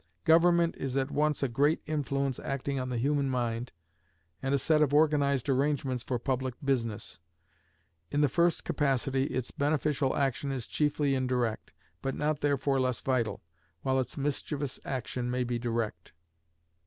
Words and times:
Government 0.23 0.73
is 0.79 0.97
at 0.97 1.11
once 1.11 1.43
a 1.43 1.47
great 1.47 1.79
influence 1.85 2.39
acting 2.39 2.79
on 2.79 2.89
the 2.89 2.97
human 2.97 3.29
mind, 3.29 3.71
and 4.41 4.51
a 4.55 4.57
set 4.57 4.81
of 4.81 4.95
organized 4.95 5.47
arrangements 5.47 6.01
for 6.01 6.17
public 6.17 6.55
business: 6.65 7.19
in 8.09 8.21
the 8.21 8.27
first 8.27 8.63
capacity 8.63 9.25
its 9.25 9.51
beneficial 9.51 10.17
action 10.17 10.51
is 10.51 10.65
chiefly 10.65 11.13
indirect, 11.13 11.71
but 12.01 12.15
not 12.15 12.41
therefore 12.41 12.79
less 12.79 12.99
vital, 12.99 13.43
while 13.83 13.99
its 13.99 14.17
mischievous 14.17 14.79
action 14.85 15.29
may 15.29 15.43
be 15.43 15.59
direct. 15.59 16.13